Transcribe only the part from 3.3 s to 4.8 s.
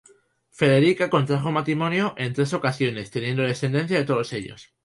descendencia de todos ellos.